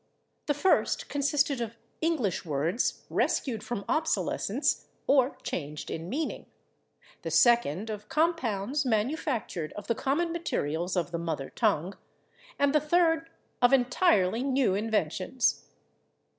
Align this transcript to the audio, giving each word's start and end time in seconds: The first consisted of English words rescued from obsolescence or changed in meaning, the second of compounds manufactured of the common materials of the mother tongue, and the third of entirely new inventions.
The 0.47 0.55
first 0.55 1.09
consisted 1.09 1.61
of 1.61 1.77
English 2.01 2.43
words 2.43 3.05
rescued 3.07 3.61
from 3.63 3.85
obsolescence 3.87 4.87
or 5.05 5.37
changed 5.43 5.91
in 5.91 6.09
meaning, 6.09 6.47
the 7.21 7.29
second 7.29 7.91
of 7.91 8.09
compounds 8.09 8.83
manufactured 8.83 9.73
of 9.73 9.85
the 9.85 9.93
common 9.93 10.31
materials 10.31 10.95
of 10.95 11.11
the 11.11 11.19
mother 11.19 11.51
tongue, 11.51 11.95
and 12.57 12.73
the 12.73 12.79
third 12.81 13.29
of 13.61 13.73
entirely 13.73 14.41
new 14.41 14.73
inventions. 14.73 15.67